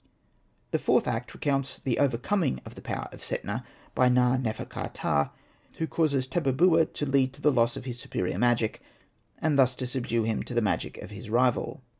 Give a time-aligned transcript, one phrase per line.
[0.71, 3.63] The fourth act recounts the overcoming of the power of Setna
[3.93, 5.29] by Na.nefer.ka.ptah,
[5.77, 8.81] who causes Tabubua to lead to the loss of his superior magic,
[9.37, 11.83] and thus to subdue him to the magic of his rival.